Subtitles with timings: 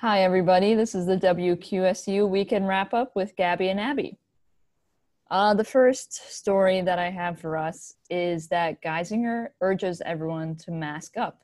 [0.00, 0.76] Hi, everybody.
[0.76, 4.16] This is the WQSU Weekend Wrap Up with Gabby and Abby.
[5.28, 10.70] Uh, the first story that I have for us is that Geisinger urges everyone to
[10.70, 11.42] mask up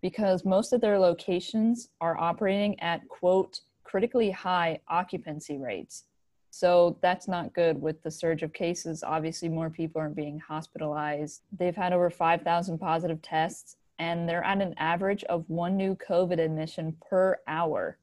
[0.00, 6.04] because most of their locations are operating at, quote, critically high occupancy rates.
[6.48, 9.04] So that's not good with the surge of cases.
[9.04, 11.42] Obviously, more people are being hospitalized.
[11.52, 16.40] They've had over 5,000 positive tests and they're at an average of one new COVID
[16.40, 17.98] admission per hour.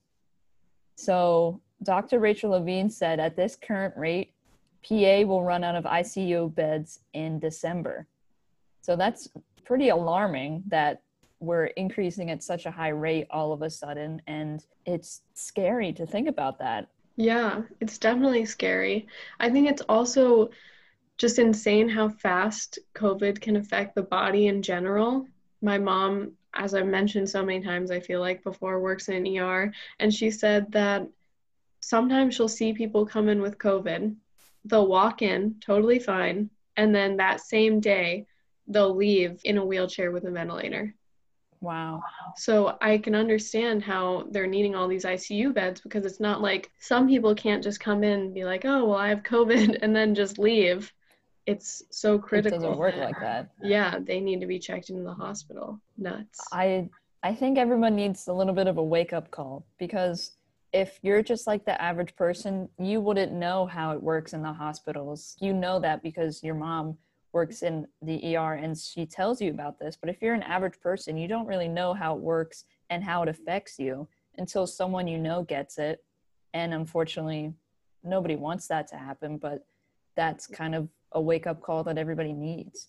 [0.96, 2.20] So Dr.
[2.20, 4.32] Rachel Levine said at this current rate,
[4.88, 8.08] PA will run out of ICU beds in December.
[8.82, 9.28] So that's
[9.66, 11.02] pretty alarming that
[11.40, 14.22] we're increasing at such a high rate all of a sudden.
[14.28, 16.90] And it's scary to think about that.
[17.16, 19.08] Yeah, it's definitely scary.
[19.40, 20.52] I think it's also
[21.18, 25.28] just insane how fast COVID can affect the body in general
[25.62, 29.38] my mom, as I've mentioned so many times, I feel like before works in an
[29.38, 31.08] ER, and she said that
[31.82, 34.16] sometimes she'll see people come in with COVID.
[34.66, 38.28] They'll walk in totally fine, and then that same day,
[38.68, 40.94] they'll leave in a wheelchair with a ventilator.
[41.60, 42.04] Wow.
[42.36, 46.72] So I can understand how they're needing all these ICU beds because it's not like
[46.80, 49.96] some people can't just come in and be like, oh, well, I have COVID and
[49.96, 50.94] then just leave
[51.48, 52.60] it's so critical.
[52.60, 53.50] It doesn't work like that.
[53.64, 55.80] Yeah, they need to be checked into the hospital.
[55.98, 56.42] Nuts.
[56.52, 56.90] I
[57.24, 60.34] I think everyone needs a little bit of a wake up call because
[60.74, 64.52] if you're just like the average person, you wouldn't know how it works in the
[64.52, 65.38] hospitals.
[65.40, 66.98] You know that because your mom
[67.32, 69.96] works in the ER and she tells you about this.
[69.96, 73.24] But if you're an average person, you don't really know how it works and how
[73.24, 74.08] it affects you
[74.38, 76.04] until someone you know gets it.
[76.54, 77.54] And unfortunately,
[78.04, 79.66] nobody wants that to happen, but
[80.16, 82.88] that's kind of a wake up call that everybody needs.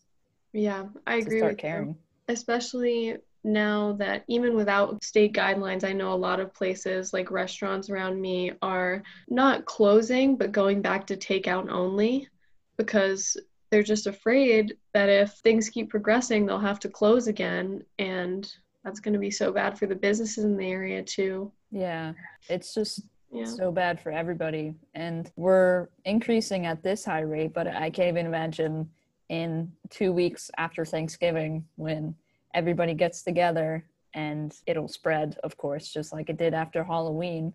[0.52, 1.88] Yeah, I agree with caring.
[1.88, 1.96] you.
[2.28, 7.90] Especially now that even without state guidelines, I know a lot of places like restaurants
[7.90, 12.28] around me are not closing but going back to takeout only
[12.76, 13.36] because
[13.70, 18.52] they're just afraid that if things keep progressing, they'll have to close again and
[18.84, 21.52] that's going to be so bad for the businesses in the area too.
[21.70, 22.12] Yeah,
[22.48, 23.02] it's just
[23.32, 23.44] yeah.
[23.44, 24.74] so bad for everybody.
[24.94, 28.90] And we're increasing at this high rate, but I can't even imagine
[29.28, 32.14] in two weeks after Thanksgiving when
[32.54, 33.84] everybody gets together
[34.14, 37.52] and it'll spread, of course, just like it did after Halloween.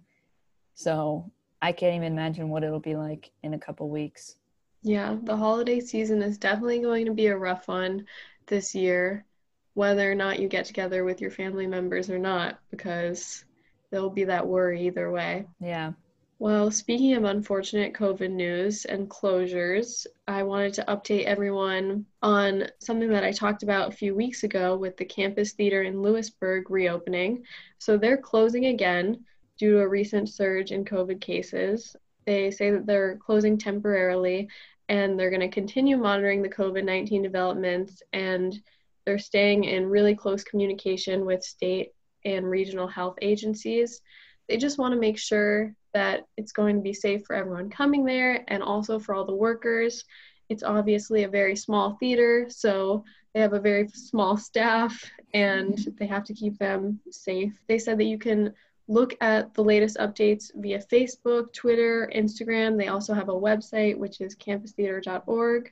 [0.76, 4.36] So I can't even imagine what it'll be like in a couple weeks.
[4.84, 8.06] Yeah, the holiday season is definitely going to be a rough one
[8.48, 9.26] this year,
[9.74, 13.46] whether or not you get together with your family members or not, because
[13.94, 15.46] there'll be that worry either way.
[15.60, 15.94] Yeah.
[16.40, 23.10] Well, speaking of unfortunate COVID news and closures, I wanted to update everyone on something
[23.10, 27.44] that I talked about a few weeks ago with the campus theater in Lewisburg reopening.
[27.78, 29.24] So they're closing again
[29.60, 31.96] due to a recent surge in COVID cases.
[32.26, 34.50] They say that they're closing temporarily
[34.90, 38.60] and they're going to continue monitoring the COVID 19 developments and
[39.06, 41.92] they're staying in really close communication with state
[42.26, 44.02] and regional health agencies.
[44.48, 48.04] They just want to make sure that it's going to be safe for everyone coming
[48.04, 50.04] there and also for all the workers.
[50.50, 56.06] It's obviously a very small theater, so they have a very small staff and they
[56.06, 57.60] have to keep them safe.
[57.68, 58.54] They said that you can
[58.88, 62.78] look at the latest updates via Facebook, Twitter, Instagram.
[62.78, 65.72] They also have a website, which is campustheater.org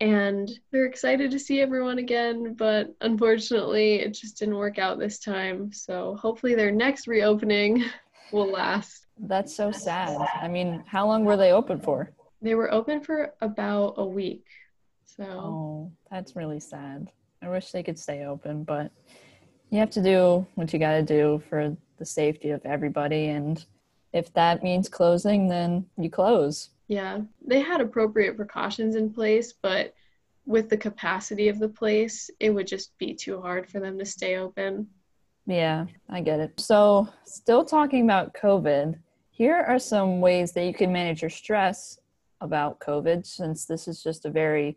[0.00, 5.18] and they're excited to see everyone again, but unfortunately, it just didn't work out this
[5.18, 5.72] time.
[5.72, 7.84] So hopefully, their next reopening
[8.32, 9.06] will last.
[9.18, 10.18] That's so sad.
[10.40, 12.12] I mean, how long were they open for?
[12.42, 14.44] They were open for about a week.
[15.06, 17.10] So, oh, that's really sad.
[17.42, 18.92] I wish they could stay open, but
[19.70, 23.28] you have to do what you got to do for the safety of everybody.
[23.28, 23.64] And
[24.12, 26.70] if that means closing, then you close.
[26.88, 29.94] Yeah, they had appropriate precautions in place, but
[30.46, 34.04] with the capacity of the place, it would just be too hard for them to
[34.04, 34.86] stay open.
[35.46, 36.58] Yeah, I get it.
[36.60, 38.98] So, still talking about COVID,
[39.30, 41.98] here are some ways that you can manage your stress
[42.40, 44.76] about COVID since this is just a very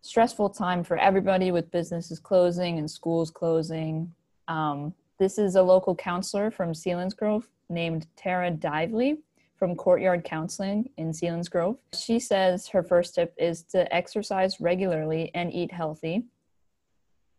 [0.00, 4.12] stressful time for everybody with businesses closing and schools closing.
[4.48, 9.18] Um, this is a local counselor from Selinsgrove named Tara Dively
[9.56, 11.78] from Courtyard Counseling in Sealands Selinsgrove.
[11.94, 16.24] She says her first tip is to exercise regularly and eat healthy.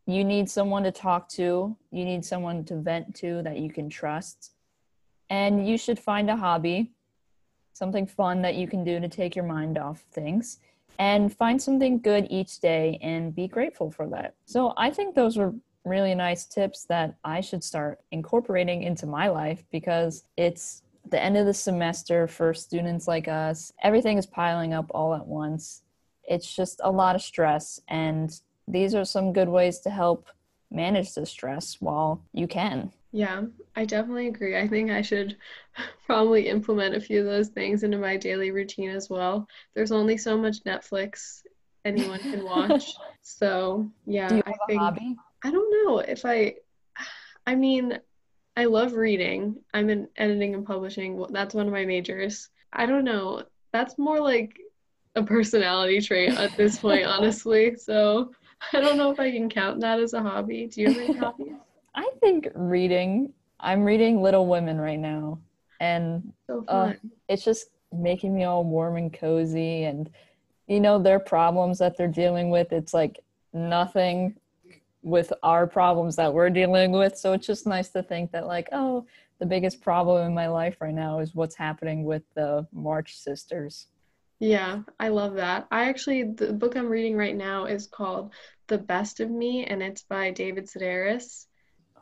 [0.05, 3.89] You need someone to talk to, you need someone to vent to that you can
[3.89, 4.53] trust.
[5.29, 6.91] And you should find a hobby,
[7.73, 10.59] something fun that you can do to take your mind off things,
[10.97, 14.33] and find something good each day and be grateful for that.
[14.45, 15.53] So I think those were
[15.83, 21.37] really nice tips that I should start incorporating into my life because it's the end
[21.37, 23.71] of the semester for students like us.
[23.83, 25.83] Everything is piling up all at once.
[26.23, 30.29] It's just a lot of stress, and these are some good ways to help
[30.69, 32.91] manage the stress while you can.
[33.13, 33.43] Yeah,
[33.75, 34.57] I definitely agree.
[34.57, 35.37] I think I should
[36.05, 39.47] probably implement a few of those things into my daily routine as well.
[39.73, 41.41] There's only so much Netflix
[41.85, 42.93] anyone can watch.
[43.21, 45.17] so, yeah, I think?
[45.43, 46.55] I don't know if I
[47.47, 47.97] I mean,
[48.57, 49.55] I love reading.
[49.75, 51.23] I'm in editing and publishing.
[51.29, 52.49] That's one of my majors.
[52.73, 53.43] I don't know.
[53.71, 54.57] That's more like
[55.15, 57.75] a personality trait at this point, honestly.
[57.75, 58.31] So,
[58.73, 60.65] I don't know if I can count that as a hobby.
[60.65, 61.53] Do you have any hobbies?
[61.95, 63.31] I think reading.
[63.59, 65.39] I'm reading Little Women right now,
[65.79, 66.93] and So Uh,
[67.29, 69.83] it's just making me all warm and cozy.
[69.83, 70.09] And
[70.65, 73.19] you know, their problems that they're dealing with, it's like
[73.53, 74.35] nothing
[75.07, 77.17] with our problems that we're dealing with.
[77.17, 79.05] So it's just nice to think that, like, oh,
[79.39, 83.87] the biggest problem in my life right now is what's happening with the March sisters.
[84.39, 85.67] Yeah, I love that.
[85.71, 88.33] I actually, the book I'm reading right now is called
[88.67, 91.45] The Best of Me, and it's by David Sedaris.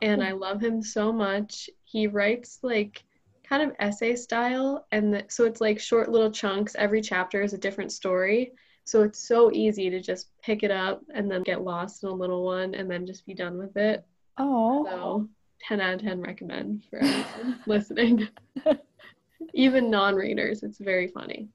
[0.02, 1.70] And I love him so much.
[1.84, 3.04] He writes like
[3.48, 6.74] kind of essay style, and the, so it's like short little chunks.
[6.76, 8.52] Every chapter is a different story.
[8.86, 12.12] So it's so easy to just pick it up and then get lost in a
[12.14, 14.04] little one and then just be done with it.
[14.38, 15.28] Oh, So
[15.66, 18.28] 10 out of 10 recommend for everyone listening.
[19.54, 21.48] Even non-readers, it's very funny.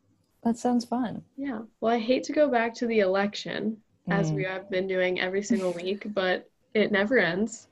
[0.43, 1.21] that sounds fun.
[1.37, 1.61] Yeah.
[1.79, 3.77] Well, I hate to go back to the election
[4.09, 4.35] as Mm.
[4.35, 7.67] we have been doing every single week, but it never ends.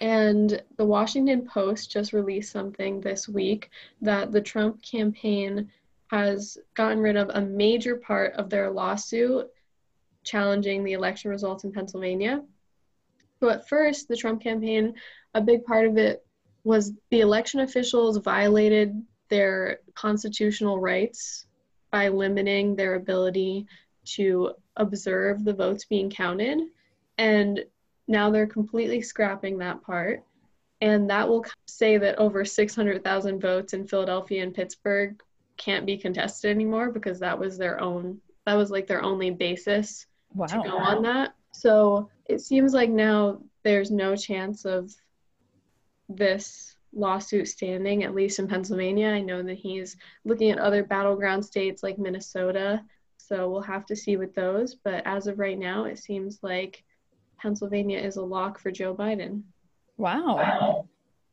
[0.00, 3.70] And the Washington Post just released something this week
[4.00, 5.68] that the Trump campaign
[6.10, 9.48] has gotten rid of a major part of their lawsuit
[10.24, 12.42] challenging the election results in Pennsylvania.
[13.40, 14.94] So, at first, the Trump campaign,
[15.34, 16.24] a big part of it
[16.64, 21.46] was the election officials violated their constitutional rights
[21.90, 23.66] by limiting their ability
[24.04, 26.58] to observe the votes being counted.
[27.16, 27.64] And
[28.06, 30.22] now they're completely scrapping that part.
[30.80, 35.20] And that will say that over 600,000 votes in Philadelphia and Pittsburgh
[35.58, 40.06] can't be contested anymore because that was their own, that was like their only basis
[40.34, 40.46] Wow.
[40.46, 41.34] to go on that.
[41.52, 44.92] So it seems like now there's no chance of
[46.08, 49.08] this lawsuit standing, at least in Pennsylvania.
[49.08, 52.82] I know that he's looking at other battleground states like Minnesota.
[53.16, 54.74] So we'll have to see with those.
[54.74, 56.84] But as of right now, it seems like
[57.38, 59.42] Pennsylvania is a lock for Joe Biden.
[59.96, 60.88] Wow.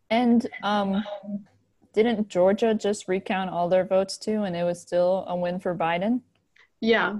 [0.09, 1.03] And um,
[1.95, 5.73] didn't Georgia just recount all their votes too, and it was still a win for
[5.73, 6.21] Biden?
[6.81, 7.19] Yeah.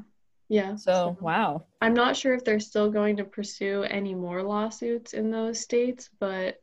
[0.49, 0.75] Yeah.
[0.75, 1.63] So, wow.
[1.81, 6.09] I'm not sure if they're still going to pursue any more lawsuits in those states,
[6.19, 6.61] but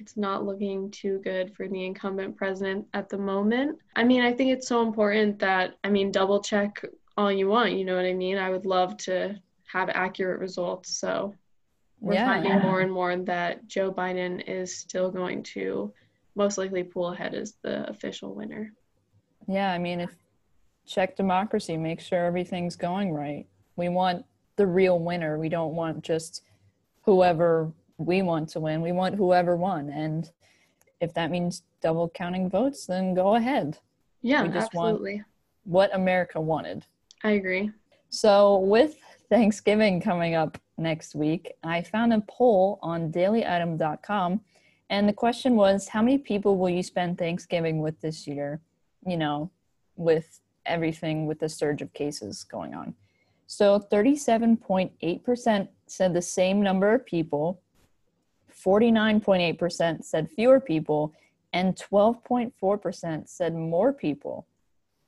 [0.00, 3.78] it's not looking too good for the incumbent president at the moment.
[3.94, 6.84] I mean, I think it's so important that, I mean, double check
[7.16, 8.36] all you want, you know what I mean?
[8.38, 9.36] I would love to
[9.66, 10.98] have accurate results.
[10.98, 11.34] So
[12.00, 12.26] we're Yeah.
[12.26, 15.92] finding more and more that Joe Biden is still going to
[16.34, 18.72] most likely pull ahead as the official winner.
[19.46, 20.10] Yeah, I mean, if
[20.86, 23.46] check democracy, make sure everything's going right.
[23.76, 24.24] We want
[24.56, 25.38] the real winner.
[25.38, 26.42] We don't want just
[27.02, 28.82] whoever we want to win.
[28.82, 29.90] We want whoever won.
[29.90, 30.30] And
[31.00, 33.78] if that means double counting votes, then go ahead.
[34.22, 35.22] Yeah, We just want- absolutely.
[35.64, 36.84] What America wanted.
[37.22, 37.70] I agree.
[38.10, 38.96] So, with
[39.30, 44.40] Thanksgiving coming up next week, I found a poll on dailyitem.com.
[44.90, 48.60] And the question was How many people will you spend Thanksgiving with this year?
[49.06, 49.50] You know,
[49.96, 52.94] with everything with the surge of cases going on.
[53.46, 57.60] So, 37.8% said the same number of people,
[58.52, 61.12] 49.8% said fewer people,
[61.52, 64.46] and 12.4% said more people.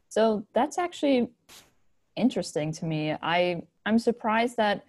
[0.09, 1.31] So, that's actually
[2.17, 3.17] interesting to me.
[3.23, 4.85] I I'm surprised that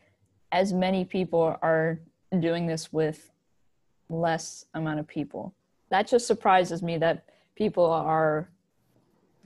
[0.52, 2.00] as many people are
[2.40, 3.32] doing this with
[4.10, 5.54] less amount of people.
[5.90, 8.50] That just surprises me that people are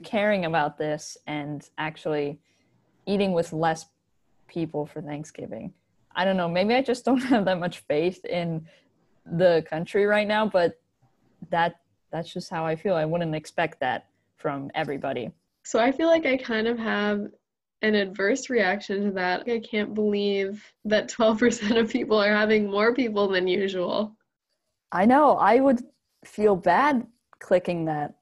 [0.02, 2.38] caring about this and actually
[3.06, 3.86] eating with less
[4.48, 5.72] people for Thanksgiving.
[6.14, 8.66] I don't know, maybe I just don't have that much faith in
[9.24, 10.80] the country right now, but
[11.50, 11.76] that
[12.10, 12.94] that's just how I feel.
[12.94, 15.30] I wouldn't expect that from everybody.
[15.62, 17.28] So I feel like I kind of have
[17.80, 19.44] an adverse reaction to that.
[19.48, 24.14] I can't believe that 12% of people are having more people than usual.
[24.92, 25.36] I know.
[25.36, 25.82] I would
[26.24, 27.06] feel bad
[27.40, 28.14] clicking that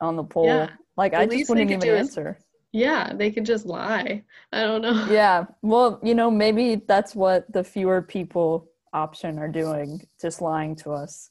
[0.00, 0.46] on the poll.
[0.46, 0.70] Yeah.
[0.96, 2.38] Like The I just wouldn't even do is- answer.
[2.72, 4.24] Yeah, they could just lie.
[4.52, 5.06] I don't know.
[5.10, 5.44] Yeah.
[5.62, 10.90] Well, you know, maybe that's what the fewer people option are doing, just lying to
[10.90, 11.30] us.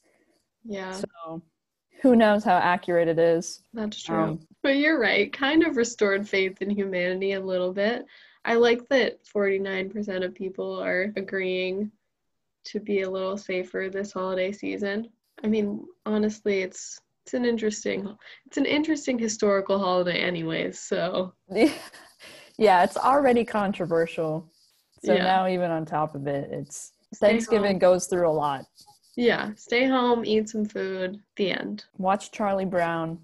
[0.64, 1.42] Yeah, So
[2.00, 3.62] who knows how accurate it is?
[3.74, 4.16] that's true.
[4.16, 8.06] Um, But you're right, kind of restored faith in humanity a little bit.
[8.46, 11.90] I like that 49% of people are agreeing
[12.64, 15.08] to be a little safer this holiday season.
[15.42, 18.14] I mean, honestly, it's it's an interesting
[18.46, 21.32] it's an interesting historical holiday anyways, so
[22.58, 24.50] yeah, it's already controversial.
[25.02, 25.24] So Yeah.
[25.24, 27.78] now even on top of it, it's Stay Thanksgiving home.
[27.78, 28.64] goes through a lot.
[29.16, 31.84] yeah, stay home, eat some food, the end.
[31.98, 33.18] Watch Charlie Brown.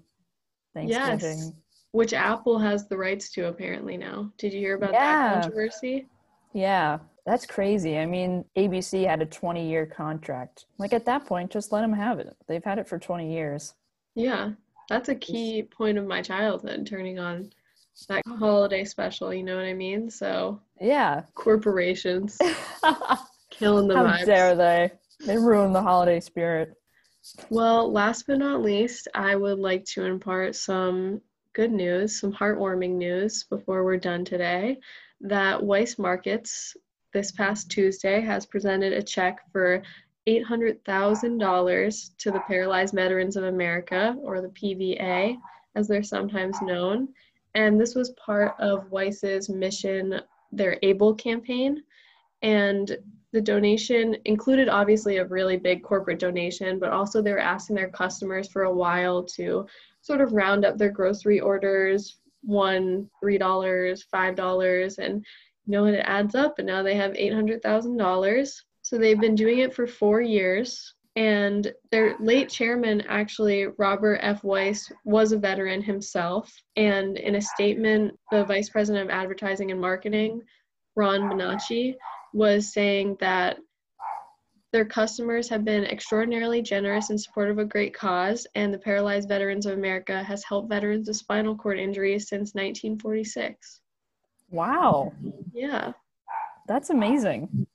[0.73, 1.37] Thanksgiving.
[1.39, 1.51] Yes.
[1.91, 4.31] Which Apple has the rights to apparently now.
[4.37, 5.29] Did you hear about Yeah.
[5.29, 6.07] that controversy?
[6.53, 7.97] Yeah, that's crazy.
[7.97, 10.65] I mean, ABC had a 20 year contract.
[10.77, 12.35] Like at that point, just let them have it.
[12.47, 13.73] They've had it for 20 years.
[14.15, 14.51] Yeah,
[14.89, 17.51] that's a key point of my childhood, turning on
[18.09, 20.09] that holiday special, you know what I mean?
[20.09, 21.23] So, Yeah.
[21.35, 22.37] corporations
[23.51, 24.25] killing the How vibes.
[24.25, 24.91] dare they?
[25.25, 26.73] They ruin the holiday spirit.
[27.49, 31.21] Well, last but not least, I would like to impart some
[31.53, 34.79] good news, some heartwarming news before we're done today.
[35.21, 36.75] That Weis Markets
[37.13, 39.81] this past Tuesday has presented a check for
[40.27, 45.37] $800,000 to the Paralyzed Veterans of America, or the PVA,
[45.75, 47.07] as they're sometimes known.
[47.55, 51.83] And this was part of Weis's mission, their ABLE campaign.
[52.41, 52.97] And
[53.31, 57.89] the donation included obviously a really big corporate donation, but also they were asking their
[57.89, 59.65] customers for a while to
[60.01, 65.25] sort of round up their grocery orders one, three dollars, five dollars, and
[65.71, 66.59] you know, and it adds up.
[66.59, 68.61] And now they have eight hundred thousand dollars.
[68.81, 70.93] So they've been doing it for four years.
[71.15, 74.41] And their late chairman, actually, Robert F.
[74.41, 76.51] Weis, was a veteran himself.
[76.75, 80.41] And in a statement, the vice president of advertising and marketing,
[80.97, 81.95] Ron Bonacci,
[82.33, 83.57] was saying that
[84.73, 89.29] their customers have been extraordinarily generous in support of a great cause, and the Paralyzed
[89.29, 93.80] Veterans of America has helped veterans with spinal cord injuries since 1946.
[94.51, 95.13] Wow.
[95.53, 95.93] Yeah.
[96.67, 97.67] That's amazing.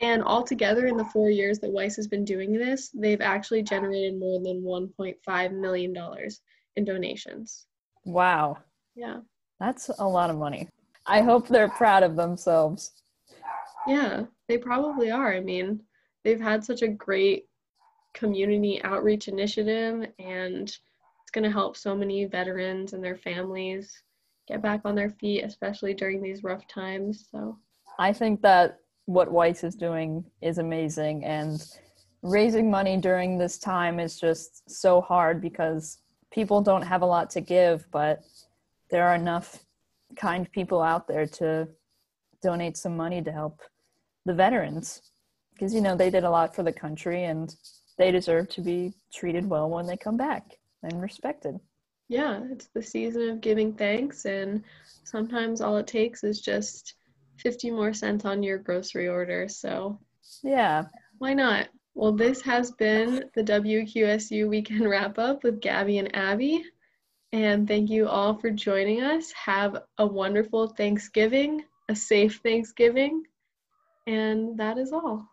[0.00, 4.18] And altogether, in the four years that Weis has been doing this, they've actually generated
[4.18, 5.96] more than $1.5 million
[6.76, 7.66] in donations.
[8.04, 8.58] Wow.
[8.94, 9.20] Yeah.
[9.58, 10.68] That's a lot of money.
[11.06, 12.92] I hope they're proud of themselves.
[13.86, 15.32] Yeah, they probably are.
[15.32, 15.80] I mean,
[16.24, 17.46] they've had such a great
[18.12, 24.02] community outreach initiative, and it's going to help so many veterans and their families
[24.46, 27.28] get back on their feet, especially during these rough times.
[27.30, 27.58] So,
[27.98, 31.64] I think that what Weis is doing is amazing and
[32.22, 35.98] raising money during this time is just so hard because
[36.32, 38.22] people don't have a lot to give, but
[38.90, 39.64] there are enough
[40.16, 41.68] kind people out there to
[42.42, 43.60] donate some money to help
[44.24, 45.02] the veterans
[45.52, 47.56] because you know they did a lot for the country and
[47.96, 51.58] they deserve to be treated well when they come back and respected.
[52.08, 54.62] Yeah, it's the season of giving thanks, and
[55.04, 56.94] sometimes all it takes is just
[57.38, 59.48] 50 more cents on your grocery order.
[59.48, 59.98] So,
[60.42, 60.84] Yeah.
[61.18, 61.68] Why not?
[61.94, 66.64] Well, this has been the WQSU Weekend Wrap Up with Gabby and Abby.
[67.32, 69.32] And thank you all for joining us.
[69.32, 73.24] Have a wonderful Thanksgiving, a safe Thanksgiving.
[74.06, 75.26] And that is all.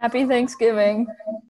[0.00, 1.06] Happy Thanksgiving.